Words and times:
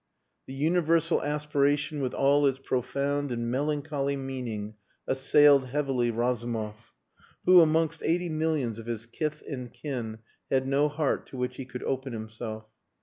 The 0.47 0.55
universal 0.55 1.21
aspiration 1.21 2.01
with 2.01 2.15
all 2.15 2.47
its 2.47 2.57
profound 2.57 3.31
and 3.31 3.51
melancholy 3.51 4.15
meaning 4.15 4.73
assailed 5.05 5.67
heavily 5.67 6.09
Razumov, 6.09 6.91
who, 7.45 7.61
amongst 7.61 8.01
eighty 8.01 8.27
millions 8.27 8.79
of 8.79 8.87
his 8.87 9.05
kith 9.05 9.43
and 9.47 9.71
kin, 9.71 10.17
had 10.49 10.67
no 10.67 10.87
heart 10.89 11.27
to 11.27 11.37
which 11.37 11.57
he 11.57 11.65
could 11.65 11.83
open 11.83 12.13
himself. 12.13 12.65